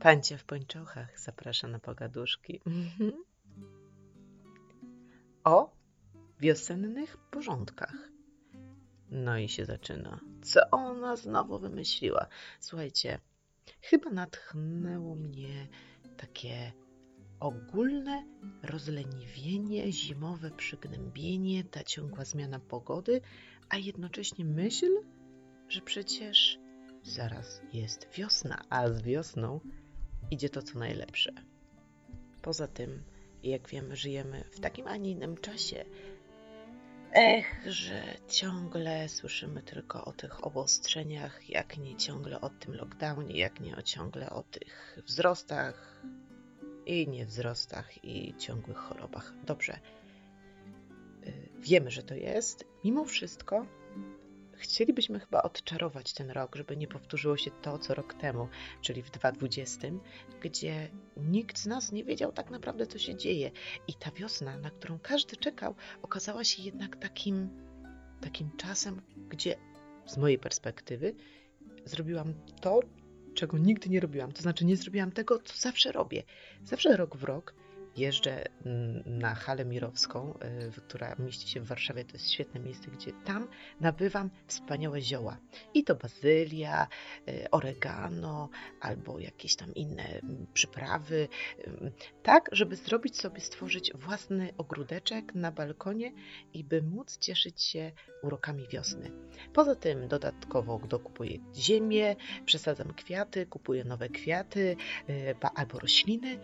Pancia 0.00 0.38
w 0.38 0.44
pończochach 0.44 1.20
zaprasza 1.20 1.68
na 1.68 1.78
pogaduszki. 1.78 2.60
Mhm. 2.66 3.12
O 5.44 5.76
wiosennych 6.40 7.16
porządkach. 7.30 8.12
No 9.10 9.38
i 9.38 9.48
się 9.48 9.64
zaczyna. 9.64 10.20
Co 10.42 10.60
ona 10.70 11.16
znowu 11.16 11.58
wymyśliła? 11.58 12.26
Słuchajcie, 12.60 13.18
chyba 13.80 14.10
natchnęło 14.10 15.14
mnie 15.14 15.68
takie 16.16 16.72
ogólne 17.40 18.24
rozleniwienie, 18.62 19.92
zimowe 19.92 20.50
przygnębienie, 20.50 21.64
ta 21.64 21.84
ciągła 21.84 22.24
zmiana 22.24 22.58
pogody, 22.58 23.20
a 23.68 23.76
jednocześnie 23.76 24.44
myśl, 24.44 24.86
że 25.68 25.80
przecież 25.80 26.58
zaraz 27.02 27.62
jest 27.72 28.08
wiosna, 28.16 28.64
a 28.70 28.88
z 28.88 29.02
wiosną 29.02 29.60
idzie 30.32 30.48
to 30.48 30.62
co 30.62 30.78
najlepsze. 30.78 31.32
Poza 32.42 32.68
tym, 32.68 33.02
jak 33.42 33.68
wiemy, 33.68 33.96
żyjemy 33.96 34.44
w 34.50 34.60
takim, 34.60 34.86
a 34.86 34.96
nie 34.96 35.10
innym 35.10 35.36
czasie. 35.36 35.84
Ech, 37.12 37.60
że 37.66 38.02
ciągle 38.28 39.08
słyszymy 39.08 39.62
tylko 39.62 40.04
o 40.04 40.12
tych 40.12 40.46
obostrzeniach, 40.46 41.50
jak 41.50 41.78
nie 41.78 41.96
ciągle 41.96 42.40
o 42.40 42.50
tym 42.50 42.74
lockdownie, 42.74 43.38
jak 43.38 43.60
nie 43.60 43.82
ciągle 43.82 44.30
o 44.30 44.42
tych 44.42 44.98
wzrostach 45.06 46.02
i 46.86 47.08
niewzrostach 47.08 48.04
i 48.04 48.34
ciągłych 48.38 48.76
chorobach. 48.76 49.32
Dobrze, 49.44 49.78
y, 51.26 51.48
wiemy, 51.58 51.90
że 51.90 52.02
to 52.02 52.14
jest. 52.14 52.64
Mimo 52.84 53.04
wszystko 53.04 53.66
chcielibyśmy 54.62 55.20
chyba 55.20 55.42
odczarować 55.42 56.12
ten 56.12 56.30
rok, 56.30 56.56
żeby 56.56 56.76
nie 56.76 56.88
powtórzyło 56.88 57.36
się 57.36 57.50
to, 57.50 57.78
co 57.78 57.94
rok 57.94 58.14
temu, 58.14 58.48
czyli 58.80 59.02
w 59.02 59.10
2020, 59.10 59.88
gdzie 60.40 60.90
nikt 61.16 61.58
z 61.58 61.66
nas 61.66 61.92
nie 61.92 62.04
wiedział 62.04 62.32
tak 62.32 62.50
naprawdę, 62.50 62.86
co 62.86 62.98
się 62.98 63.16
dzieje. 63.16 63.50
I 63.88 63.94
ta 63.94 64.10
wiosna, 64.10 64.56
na 64.58 64.70
którą 64.70 64.98
każdy 64.98 65.36
czekał, 65.36 65.74
okazała 66.02 66.44
się 66.44 66.62
jednak 66.62 66.96
takim, 66.96 67.48
takim 68.20 68.56
czasem, 68.56 69.02
gdzie 69.28 69.56
z 70.06 70.16
mojej 70.16 70.38
perspektywy 70.38 71.14
zrobiłam 71.84 72.34
to, 72.60 72.80
czego 73.34 73.58
nigdy 73.58 73.88
nie 73.88 74.00
robiłam. 74.00 74.32
To 74.32 74.42
znaczy, 74.42 74.64
nie 74.64 74.76
zrobiłam 74.76 75.12
tego, 75.12 75.38
co 75.38 75.56
zawsze 75.56 75.92
robię. 75.92 76.22
Zawsze 76.64 76.96
rok 76.96 77.16
w 77.16 77.24
rok 77.24 77.54
jeżdżę 77.96 78.44
mm, 78.66 79.02
na 79.06 79.34
halę 79.34 79.64
mirowską, 79.64 80.38
y, 80.68 80.80
która 80.80 81.16
mieści 81.18 81.48
się 81.48 81.60
w 81.60 81.66
Warszawie. 81.66 82.04
To 82.04 82.12
jest 82.12 82.30
świetne 82.30 82.60
miejsce, 82.60 82.90
gdzie 82.90 83.12
tam 83.24 83.48
nabywam 83.80 84.30
wspaniałe 84.46 85.00
zioła. 85.00 85.36
I 85.74 85.84
to 85.84 85.94
bazylia, 85.94 86.86
y, 87.28 87.50
oregano 87.50 88.48
albo 88.80 89.18
jakieś 89.18 89.56
tam 89.56 89.74
inne 89.74 90.08
mm, 90.08 90.46
przyprawy. 90.54 91.28
Tak, 92.22 92.48
żeby 92.52 92.76
zrobić 92.76 93.20
sobie, 93.20 93.40
stworzyć 93.40 93.92
własny 93.94 94.52
ogródeczek 94.58 95.34
na 95.34 95.52
balkonie 95.52 96.12
i 96.54 96.64
by 96.64 96.82
móc 96.82 97.18
cieszyć 97.18 97.62
się 97.62 97.92
urokami 98.22 98.68
wiosny. 98.68 99.10
Poza 99.52 99.74
tym 99.74 100.08
dodatkowo 100.08 100.78
dokupuję 100.78 101.38
ziemię, 101.54 102.16
przesadzam 102.46 102.94
kwiaty, 102.94 103.46
kupuję 103.46 103.84
nowe 103.84 104.08
kwiaty 104.08 104.76
y, 105.10 105.34
albo 105.54 105.78
rośliny 105.78 106.38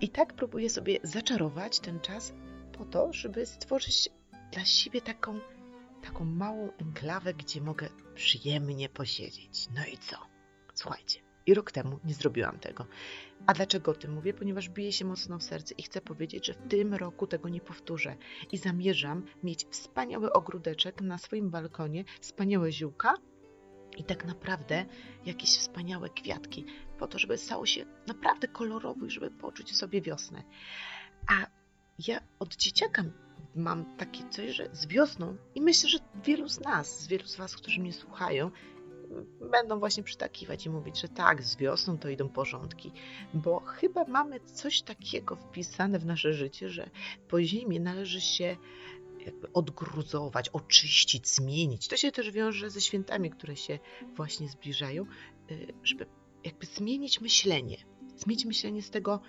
i 0.00 0.08
tak 0.08 0.32
próbuję 0.32 0.70
sobie 0.70 0.98
zaczarować 1.02 1.80
ten 1.80 2.00
czas 2.00 2.32
po 2.72 2.84
to, 2.84 3.12
żeby 3.12 3.46
stworzyć 3.46 4.08
dla 4.52 4.64
siebie 4.64 5.00
taką, 5.00 5.40
taką 6.02 6.24
małą 6.24 6.72
enklawę, 6.78 7.34
gdzie 7.34 7.60
mogę 7.60 7.88
przyjemnie 8.14 8.88
posiedzieć. 8.88 9.68
No 9.74 9.86
i 9.92 9.98
co? 9.98 10.16
Słuchajcie, 10.74 11.20
i 11.46 11.54
rok 11.54 11.72
temu 11.72 11.98
nie 12.04 12.14
zrobiłam 12.14 12.58
tego. 12.58 12.86
A 13.46 13.54
dlaczego 13.54 13.90
o 13.90 13.94
tym 13.94 14.12
mówię? 14.12 14.34
Ponieważ 14.34 14.68
bije 14.68 14.92
się 14.92 15.04
mocno 15.04 15.38
w 15.38 15.42
serce 15.42 15.74
i 15.78 15.82
chcę 15.82 16.00
powiedzieć, 16.00 16.46
że 16.46 16.54
w 16.54 16.68
tym 16.68 16.94
roku 16.94 17.26
tego 17.26 17.48
nie 17.48 17.60
powtórzę. 17.60 18.16
I 18.52 18.58
zamierzam 18.58 19.24
mieć 19.42 19.66
wspaniały 19.70 20.32
ogródeczek 20.32 21.00
na 21.00 21.18
swoim 21.18 21.50
balkonie, 21.50 22.04
wspaniałe 22.20 22.72
ziółka 22.72 23.14
i 23.96 24.04
tak 24.04 24.24
naprawdę 24.24 24.86
jakieś 25.26 25.50
wspaniałe 25.50 26.10
kwiatki, 26.10 26.64
po 26.98 27.06
to, 27.06 27.18
żeby 27.18 27.38
stało 27.38 27.66
się 27.66 27.84
naprawdę 28.06 28.48
kolorowo 28.48 29.06
i 29.06 29.10
żeby 29.10 29.30
poczuć 29.30 29.76
sobie 29.76 30.00
wiosnę. 30.00 30.42
A 31.26 31.46
ja 32.08 32.20
od 32.38 32.56
dzieciaka 32.56 33.04
mam 33.54 33.96
takie 33.96 34.28
coś, 34.30 34.50
że 34.50 34.68
z 34.72 34.86
wiosną 34.86 35.36
i 35.54 35.60
myślę, 35.60 35.90
że 35.90 35.98
wielu 36.24 36.48
z 36.48 36.60
nas, 36.60 37.00
z 37.00 37.06
wielu 37.06 37.26
z 37.26 37.36
Was, 37.36 37.56
którzy 37.56 37.80
mnie 37.80 37.92
słuchają, 37.92 38.50
będą 39.50 39.78
właśnie 39.78 40.02
przytakiwać 40.02 40.66
i 40.66 40.70
mówić, 40.70 41.00
że 41.00 41.08
tak, 41.08 41.42
z 41.42 41.56
wiosną 41.56 41.98
to 41.98 42.08
idą 42.08 42.28
porządki, 42.28 42.92
bo 43.34 43.60
chyba 43.60 44.04
mamy 44.04 44.40
coś 44.40 44.82
takiego 44.82 45.36
wpisane 45.36 45.98
w 45.98 46.06
nasze 46.06 46.32
życie, 46.32 46.70
że 46.70 46.90
po 47.28 47.42
zimie 47.42 47.80
należy 47.80 48.20
się 48.20 48.56
jakby 49.26 49.52
odgruzować, 49.52 50.48
oczyścić, 50.48 51.28
zmienić. 51.28 51.88
To 51.88 51.96
się 51.96 52.12
też 52.12 52.30
wiąże 52.30 52.70
ze 52.70 52.80
świętami, 52.80 53.30
które 53.30 53.56
się 53.56 53.78
właśnie 54.16 54.48
zbliżają, 54.48 55.06
y, 55.50 55.74
żeby 55.82 56.06
jakby 56.44 56.66
zmienić 56.66 57.20
myślenie. 57.20 57.76
Zmienić 58.16 58.44
myślenie 58.44 58.82
z 58.82 58.90
tego 58.90 59.20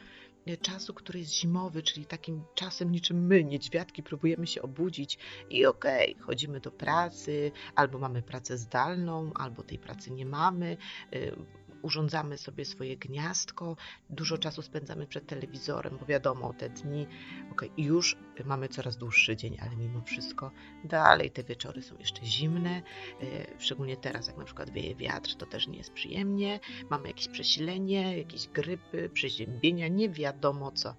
y, 0.48 0.58
czasu, 0.58 0.94
który 0.94 1.20
jest 1.20 1.32
zimowy, 1.32 1.84
czyli 1.84 2.06
takim 2.06 2.44
czasem 2.56 2.92
niczym 2.92 3.26
my, 3.28 3.44
niedźwiadki, 3.44 4.04
próbujemy 4.04 4.48
się 4.48 4.62
obudzić 4.62 5.18
i 5.50 5.66
okej, 5.66 6.14
okay, 6.14 6.26
chodzimy 6.26 6.60
do 6.60 6.72
pracy, 6.72 7.52
albo 7.76 8.00
mamy 8.00 8.22
pracę 8.22 8.58
zdalną, 8.58 9.32
albo 9.36 9.64
tej 9.64 9.80
pracy 9.80 10.12
nie 10.12 10.26
mamy, 10.26 10.78
y, 11.14 11.36
urządzamy 11.86 12.38
sobie 12.38 12.66
swoje 12.66 12.98
gniazdko, 12.98 13.78
dużo 14.10 14.38
czasu 14.38 14.62
spędzamy 14.62 15.08
przed 15.08 15.28
telewizorem, 15.28 15.98
bo 16.00 16.06
wiadomo, 16.06 16.54
te 16.54 16.70
dni, 16.70 17.08
ok, 17.52 17.62
już 17.78 18.18
mamy 18.46 18.70
coraz 18.70 18.98
dłuższy 18.98 19.36
dzień, 19.36 19.58
ale 19.62 19.76
mimo 19.76 20.02
wszystko 20.02 20.52
dalej 20.84 21.32
te 21.32 21.44
wieczory 21.44 21.82
są 21.82 21.98
jeszcze 21.98 22.26
zimne, 22.26 22.82
e, 23.22 23.60
szczególnie 23.60 23.98
teraz, 23.98 24.28
jak 24.28 24.38
na 24.38 24.46
przykład 24.46 24.70
wieje 24.70 24.96
wiatr, 24.96 25.36
to 25.36 25.46
też 25.46 25.68
nie 25.68 25.78
jest 25.78 25.94
przyjemnie, 25.94 26.60
mamy 26.90 27.08
jakieś 27.08 27.28
przesilenie, 27.28 28.18
jakieś 28.18 28.48
grypy, 28.48 29.10
przeziębienia, 29.10 29.88
nie 29.88 30.10
wiadomo 30.10 30.72
co. 30.72 30.96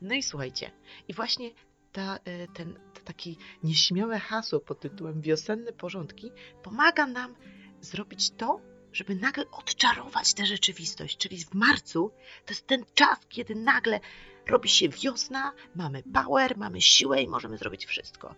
No 0.00 0.14
i 0.14 0.22
słuchajcie, 0.22 0.70
i 1.08 1.14
właśnie 1.14 1.50
ta, 1.92 2.18
e, 2.24 2.48
ten 2.48 2.78
to 2.94 3.00
taki 3.04 3.36
nieśmiałe 3.62 4.18
hasło 4.18 4.60
pod 4.60 4.80
tytułem 4.80 5.20
Wiosenne 5.20 5.72
porządki 5.72 6.30
pomaga 6.62 7.06
nam 7.06 7.34
zrobić 7.80 8.30
to, 8.30 8.60
żeby 8.96 9.14
nagle 9.14 9.50
odczarować 9.50 10.34
tę 10.34 10.46
rzeczywistość. 10.46 11.16
Czyli 11.16 11.44
w 11.44 11.54
marcu 11.54 12.10
to 12.46 12.52
jest 12.52 12.66
ten 12.66 12.84
czas, 12.94 13.18
kiedy 13.28 13.54
nagle 13.54 14.00
robi 14.46 14.68
się 14.68 14.88
wiosna, 14.88 15.52
mamy 15.74 16.02
power, 16.02 16.56
mamy 16.56 16.80
siłę 16.80 17.22
i 17.22 17.28
możemy 17.28 17.58
zrobić 17.58 17.86
wszystko. 17.86 18.34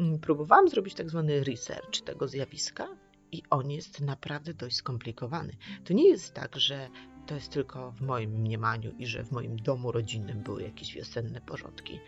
Mm, 0.00 0.18
próbowałam 0.18 0.68
zrobić 0.68 0.94
tak 0.94 1.10
zwany 1.10 1.44
research 1.44 2.00
tego 2.00 2.28
zjawiska 2.28 2.88
i 3.32 3.42
on 3.50 3.70
jest 3.70 4.00
naprawdę 4.00 4.54
dość 4.54 4.76
skomplikowany. 4.76 5.56
To 5.84 5.92
nie 5.92 6.08
jest 6.08 6.34
tak, 6.34 6.56
że 6.56 6.88
to 7.26 7.34
jest 7.34 7.52
tylko 7.52 7.90
w 7.92 8.00
moim 8.00 8.30
mniemaniu 8.30 8.94
i 8.98 9.06
że 9.06 9.24
w 9.24 9.32
moim 9.32 9.56
domu 9.56 9.92
rodzinnym 9.92 10.42
były 10.42 10.62
jakieś 10.62 10.94
wiosenne 10.94 11.40
porządki 11.40 12.00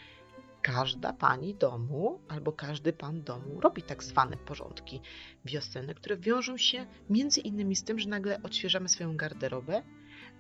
każda 0.67 1.13
pani 1.13 1.55
domu 1.55 2.21
albo 2.29 2.53
każdy 2.53 2.93
pan 2.93 3.23
domu 3.23 3.61
robi 3.61 3.83
tak 3.83 4.05
zwane 4.05 4.37
porządki 4.37 5.01
wiosenne, 5.45 5.95
które 5.95 6.17
wiążą 6.17 6.57
się 6.57 6.87
między 7.11 7.41
innymi 7.41 7.77
z 7.77 7.85
tym, 7.85 7.99
że 7.99 8.09
nagle 8.09 8.43
odświeżamy 8.43 8.89
swoją 8.89 9.17
garderobę, 9.17 9.83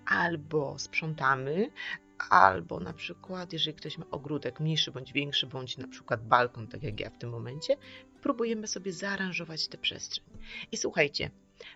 albo 0.07 0.79
sprzątamy, 0.79 1.71
albo 2.31 2.81
na 2.81 2.93
przykład, 2.93 3.53
jeżeli 3.53 3.77
ktoś 3.77 3.99
ma 3.99 4.07
ogródek 4.11 4.61
mniejszy 4.61 4.93
bądź 4.93 5.13
większy, 5.13 5.47
bądź 5.47 5.79
na 5.79 5.89
przykład 5.89 6.27
balkon, 6.29 6.69
tak 6.69 6.83
jak 6.83 7.01
ja 7.01 7.11
w 7.11 7.19
tym 7.19 7.31
momencie, 7.31 7.77
próbujemy 8.23 8.67
sobie 8.67 8.93
zaaranżować 8.93 9.69
tę 9.69 9.79
przestrzeń. 9.79 10.25
I 10.73 10.77
słuchajcie, 10.77 11.31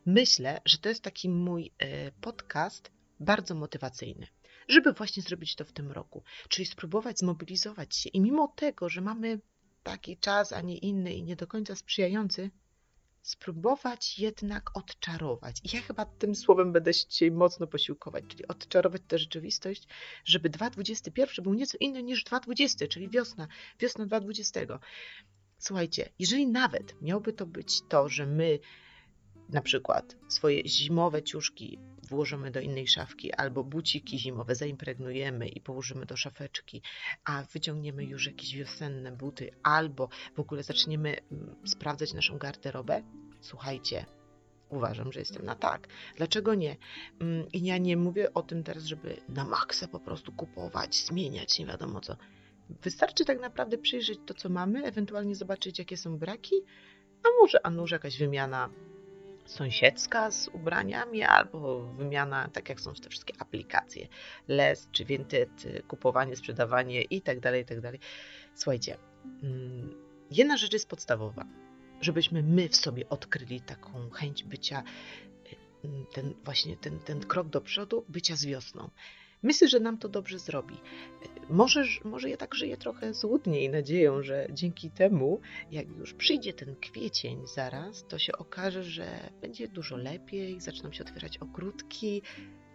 myślę, 0.07 0.61
że 0.65 0.79
to 0.79 0.89
jest 0.89 1.03
taki 1.03 1.29
mój 1.29 1.73
e, 1.79 2.13
podcast 2.13 2.91
bardzo 3.21 3.55
motywacyjny 3.55 4.27
żeby 4.71 4.93
właśnie 4.93 5.23
zrobić 5.23 5.55
to 5.55 5.65
w 5.65 5.73
tym 5.73 5.93
roku. 5.93 6.23
Czyli 6.49 6.67
spróbować 6.67 7.19
zmobilizować 7.19 7.97
się 7.97 8.11
i 8.11 8.21
mimo 8.21 8.49
tego, 8.49 8.89
że 8.89 9.01
mamy 9.01 9.41
taki 9.83 10.17
czas, 10.17 10.53
a 10.53 10.61
nie 10.61 10.79
inny 10.79 11.15
i 11.15 11.23
nie 11.23 11.37
do 11.37 11.47
końca 11.47 11.77
sprzyjający, 11.77 12.51
spróbować 13.23 14.19
jednak 14.19 14.77
odczarować. 14.77 15.61
I 15.65 15.77
ja 15.77 15.83
chyba 15.83 16.05
tym 16.05 16.35
słowem 16.35 16.73
będę 16.73 16.95
się 16.95 17.09
dzisiaj 17.09 17.31
mocno 17.31 17.67
posiłkować, 17.67 18.25
czyli 18.29 18.49
odczarować 18.49 19.03
tę 19.09 19.19
rzeczywistość, 19.19 19.89
żeby 20.25 20.51
2021 20.51 21.43
był 21.43 21.55
nieco 21.55 21.79
inny 21.81 22.03
niż 22.03 22.25
2020, 22.25 22.87
czyli 22.87 23.09
wiosna, 23.09 23.49
wiosna 23.81 24.07
2020. 24.07 24.79
Słuchajcie, 25.59 26.13
jeżeli 26.19 26.47
nawet 26.47 27.03
miałby 27.03 27.33
to 27.33 27.47
być 27.47 27.83
to, 27.89 28.09
że 28.09 28.27
my 28.27 28.59
na 29.53 29.63
przykład 29.63 30.17
swoje 30.29 30.69
zimowe 30.69 31.23
ciuszki 31.23 31.79
włożymy 32.09 32.51
do 32.51 32.61
innej 32.61 32.89
szafki, 32.89 33.33
albo 33.33 33.65
buciki 33.65 34.19
zimowe 34.19 34.55
zaimpregnujemy 34.55 35.49
i 35.49 35.61
położymy 35.61 36.07
do 36.07 36.17
szafeczki, 36.17 36.83
a 37.25 37.43
wyciągniemy 37.43 38.05
już 38.05 38.27
jakieś 38.27 38.57
wiosenne 38.57 39.13
buty, 39.13 39.51
albo 39.63 40.09
w 40.37 40.41
ogóle 40.41 40.63
zaczniemy 40.63 41.17
mm, 41.33 41.57
sprawdzać 41.67 42.15
naszą 42.15 42.39
garderobę, 42.39 43.03
słuchajcie, 43.41 44.07
uważam, 44.69 45.13
że 45.13 45.21
jestem 45.21 45.45
na 45.45 45.55
tak. 45.55 45.89
Dlaczego 46.17 46.55
nie? 46.55 46.77
Mm, 47.21 47.49
I 47.53 47.65
ja 47.65 47.79
nie 47.79 47.97
mówię 47.97 48.35
o 48.35 48.43
tym 48.43 48.63
teraz, 48.63 48.85
żeby 48.85 49.17
na 49.29 49.45
maksa 49.45 49.89
po 49.89 50.01
prostu 50.01 50.33
kupować, 50.33 50.97
zmieniać, 51.07 51.59
nie 51.59 51.67
wiadomo 51.67 52.01
co. 52.01 52.17
Wystarczy 52.83 53.25
tak 53.25 53.41
naprawdę 53.41 53.79
przyjrzeć 53.79 54.19
to, 54.27 54.35
co 54.35 54.49
mamy, 54.49 54.85
ewentualnie 54.85 55.35
zobaczyć, 55.35 55.79
jakie 55.79 55.97
są 55.97 56.19
braki, 56.19 56.55
a 57.25 57.29
może, 57.41 57.67
a 57.67 57.71
może 57.71 57.95
jakaś 57.97 58.19
wymiana 58.19 58.71
sąsiedzka 59.47 60.31
z 60.31 60.49
ubraniami, 60.49 61.23
albo 61.23 61.87
wymiana, 61.87 62.49
tak 62.53 62.69
jak 62.69 62.81
są 62.81 62.95
te 62.95 63.09
wszystkie 63.09 63.35
aplikacje, 63.39 64.09
Les 64.49 64.89
czy 64.93 65.05
Vinted, 65.05 65.65
kupowanie, 65.89 66.37
sprzedawanie 66.37 67.03
i 67.03 67.23
tak 67.23 67.41
dalej, 67.41 67.63
i 67.63 67.65
tak. 67.65 67.95
Słuchajcie, 68.55 68.97
mm, 69.43 69.95
jedna 70.31 70.57
rzecz 70.57 70.73
jest 70.73 70.89
podstawowa, 70.89 71.45
żebyśmy 72.01 72.43
my 72.43 72.69
w 72.69 72.77
sobie 72.77 73.09
odkryli 73.09 73.61
taką 73.61 74.11
chęć 74.11 74.45
bycia, 74.45 74.83
mm, 75.85 76.07
ten 76.13 76.35
właśnie 76.45 76.77
ten, 76.77 76.99
ten 76.99 77.21
krok 77.21 77.49
do 77.49 77.61
przodu, 77.61 78.05
bycia 78.09 78.37
z 78.37 78.45
wiosną. 78.45 78.91
Myślę, 79.43 79.69
że 79.69 79.81
nam 79.81 79.99
to 79.99 80.09
dobrze 80.09 80.39
zrobi. 80.39 80.77
Może, 81.49 81.85
może 82.05 82.31
ja 82.31 82.37
tak 82.37 82.55
żyję 82.55 82.77
trochę 82.77 83.15
złudnie 83.15 83.65
i 83.65 83.69
nadzieją, 83.69 84.23
że 84.23 84.47
dzięki 84.51 84.91
temu, 84.91 85.41
jak 85.71 85.89
już 85.89 86.15
przyjdzie 86.15 86.53
ten 86.53 86.77
kwiecień 86.77 87.47
zaraz, 87.55 88.05
to 88.09 88.19
się 88.19 88.33
okaże, 88.33 88.83
że 88.83 89.31
będzie 89.41 89.69
dużo 89.69 89.97
lepiej, 89.97 90.61
zaczną 90.61 90.93
się 90.93 91.05
otwierać 91.05 91.39
ogródki, 91.39 92.23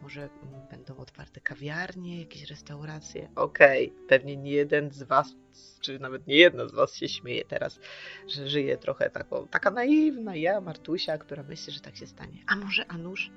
może 0.02 0.30
będą 0.72 0.98
otwarte 0.98 1.42
kawiarnie, 1.42 2.20
jakieś 2.20 2.50
restauracje. 2.50 3.30
Okej, 3.36 3.92
okay, 3.92 4.08
pewnie 4.08 4.38
nie 4.38 4.52
jeden 4.52 4.92
z 4.92 5.04
Was, 5.04 5.36
czy 5.82 6.00
nawet 6.00 6.28
nie 6.28 6.36
jedna 6.36 6.68
z 6.68 6.74
Was 6.74 6.96
się 6.96 7.10
śmieje 7.10 7.46
teraz, 7.46 7.80
że 8.28 8.50
żyje 8.50 8.78
trochę 8.78 9.10
taką, 9.10 9.48
taka 9.48 9.72
naiwna 9.72 10.36
ja, 10.36 10.62
Martusia, 10.62 11.18
która 11.18 11.44
myśli, 11.44 11.74
że 11.74 11.80
tak 11.80 11.96
się 11.96 12.08
stanie. 12.08 12.44
A 12.48 12.56
może 12.56 12.88
Anusz? 12.88 13.32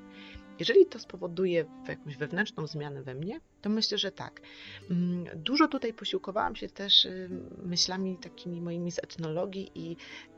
Jeżeli 0.59 0.87
to 0.87 0.99
spowoduje 0.99 1.65
jakąś 1.89 2.17
wewnętrzną 2.17 2.67
zmianę 2.67 3.03
we 3.03 3.15
mnie, 3.15 3.41
to 3.63 3.71
myślę, 3.71 3.99
że 3.99 4.13
tak. 4.13 4.41
Mm, 4.91 5.25
dużo 5.37 5.69
tutaj 5.69 5.95
posiłkowałam 5.95 6.57
się 6.57 6.69
też 6.69 7.05
y, 7.05 7.31
myślami 7.65 8.17
takimi 8.17 8.61
moimi 8.61 8.93
z 8.93 8.99
etnologii 8.99 9.71
i 9.75 9.97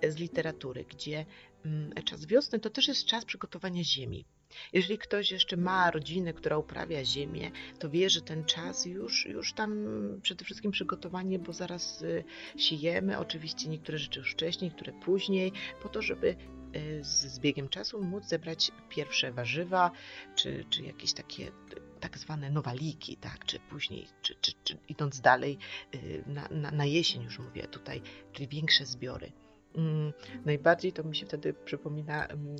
z 0.09 0.17
literatury, 0.17 0.85
gdzie 0.85 1.27
mm, 1.65 1.93
czas 2.05 2.27
wiosny 2.27 2.61
to 2.61 2.71
też 2.71 2.89
jest 2.89 3.05
czas 3.05 3.25
przygotowania 3.25 3.85
ziemi. 3.85 4.25
Jeżeli 4.73 4.99
ktoś 4.99 5.31
jeszcze 5.31 5.57
ma 5.57 5.91
rodzinę, 5.91 6.33
która 6.33 6.59
uprawia 6.59 7.05
ziemię, 7.05 7.51
to 7.79 7.91
wie, 7.91 8.11
że 8.11 8.21
ten 8.21 8.45
czas 8.45 8.87
już, 8.87 9.27
już 9.27 9.53
tam 9.53 9.89
przede 10.23 10.45
wszystkim 10.45 10.71
przygotowanie, 10.71 11.39
bo 11.39 11.53
zaraz 11.53 12.03
y, 12.03 12.25
siejemy, 12.57 13.19
oczywiście 13.19 13.69
niektóre 13.69 13.99
rzeczy 13.99 14.19
już 14.19 14.33
wcześniej, 14.33 14.71
niektóre 14.71 14.93
później, 14.93 15.53
po 15.83 15.89
to, 15.89 16.03
żeby 16.03 16.29
Y, 16.29 16.60
z 17.01 17.39
biegiem 17.39 17.69
czasu 17.69 18.03
móc 18.03 18.25
zebrać 18.25 18.73
pierwsze 18.89 19.33
warzywa, 19.33 19.91
czy, 20.35 20.65
czy 20.71 20.83
jakieś 20.83 21.13
takie 21.13 21.53
tak 22.01 22.19
zwane 22.19 22.51
nowaliki, 22.51 23.17
tak, 23.17 23.45
czy 23.45 23.59
później, 23.61 24.07
czy, 24.23 24.35
czy, 24.41 24.53
czy 24.65 24.77
idąc 24.89 25.21
dalej, 25.21 25.59
y, 25.95 26.25
na, 26.27 26.49
na, 26.51 26.71
na 26.71 26.85
jesień 26.85 27.23
już 27.23 27.39
mówię 27.39 27.69
tutaj, 27.69 28.03
czyli 28.33 28.49
większe 28.49 28.87
zbiory. 28.87 29.33
Mm, 29.75 30.13
najbardziej 30.45 30.93
to 30.93 31.05
mi 31.05 31.17
się 31.17 31.27
wtedy 31.27 31.55
przypomina 31.55 32.27
mm, 32.27 32.57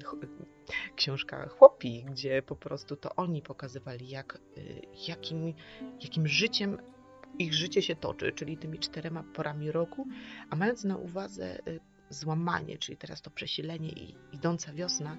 książka 0.97 1.49
Chłopi, 1.49 2.05
gdzie 2.11 2.43
po 2.43 2.57
prostu 2.57 2.97
to 2.97 3.15
oni 3.17 3.43
pokazywali, 3.43 4.09
jak, 4.09 4.39
y, 4.59 4.83
jakim, 5.09 5.55
jakim 6.01 6.29
życiem 6.29 6.79
ich 7.39 7.55
życie 7.55 7.83
się 7.83 7.97
toczy, 7.97 8.33
czyli 8.33 8.57
tymi 8.57 8.79
czterema 8.79 9.23
porami 9.23 9.73
roku, 9.73 10.07
a 10.51 10.57
mając 10.57 10.85
na 10.85 10.97
uwadze 10.97 11.59
złamanie, 12.11 12.79
czyli 12.79 12.97
teraz 12.97 13.23
to 13.23 13.31
przesilenie 13.31 13.89
i 13.89 14.15
idąca 14.33 14.73
wiosna, 14.73 15.17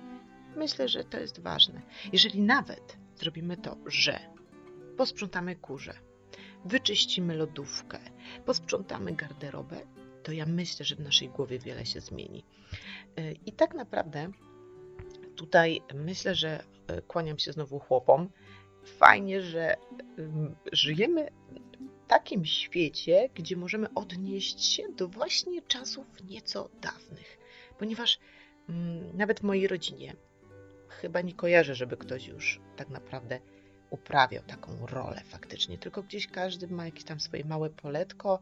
myślę, 0.55 0.89
że 0.89 1.03
to 1.03 1.19
jest 1.19 1.39
ważne. 1.39 1.81
Jeżeli 2.13 2.41
nawet 2.41 2.97
zrobimy 3.15 3.57
to, 3.57 3.77
że 3.85 4.19
posprzątamy 4.97 5.55
kurze, 5.55 5.93
wyczyścimy 6.65 7.35
lodówkę, 7.35 7.99
posprzątamy 8.45 9.13
garderobę, 9.13 9.77
to 10.23 10.31
ja 10.31 10.45
myślę, 10.45 10.85
że 10.85 10.95
w 10.95 10.99
naszej 10.99 11.29
głowie 11.29 11.59
wiele 11.59 11.85
się 11.85 12.01
zmieni. 12.01 12.45
E, 13.17 13.31
I 13.31 13.51
tak 13.51 13.73
naprawdę 13.73 14.31
tutaj 15.35 15.81
myślę, 15.93 16.35
że 16.35 16.63
e, 16.87 17.01
kłaniam 17.01 17.39
się 17.39 17.51
znowu 17.51 17.79
chłopom. 17.79 18.29
Fajnie, 18.85 19.41
że 19.41 19.75
żyjemy 20.71 21.27
takim 22.11 22.45
świecie, 22.45 23.29
gdzie 23.35 23.55
możemy 23.55 23.93
odnieść 23.93 24.65
się 24.65 24.83
do 24.97 25.07
właśnie 25.07 25.61
czasów 25.61 26.05
nieco 26.29 26.69
dawnych. 26.81 27.37
Ponieważ 27.79 28.19
mm, 28.69 29.17
nawet 29.17 29.39
w 29.39 29.43
mojej 29.43 29.67
rodzinie 29.67 30.15
chyba 30.87 31.21
nie 31.21 31.33
kojarzę, 31.33 31.75
żeby 31.75 31.97
ktoś 31.97 32.27
już 32.27 32.61
tak 32.75 32.89
naprawdę 32.89 33.39
uprawiał 33.89 34.43
taką 34.43 34.85
rolę 34.85 35.21
faktycznie, 35.25 35.77
tylko 35.77 36.03
gdzieś 36.03 36.27
każdy 36.27 36.67
ma 36.67 36.85
jakieś 36.85 37.03
tam 37.03 37.19
swoje 37.19 37.45
małe 37.45 37.69
poletko 37.69 38.39